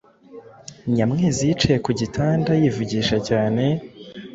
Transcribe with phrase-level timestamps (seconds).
[0.95, 3.63] Nyamwezi yicaye ku gitanda yivugisha cyane,